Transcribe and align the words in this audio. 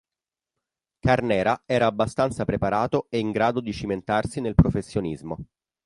Carnera 0.99 1.61
era 1.67 1.85
abbastanza 1.85 2.43
preparato 2.43 3.05
e 3.11 3.19
in 3.19 3.29
grado 3.29 3.59
di 3.61 3.71
cimentarsi 3.71 4.41
nel 4.41 4.55
professionismo. 4.55 5.37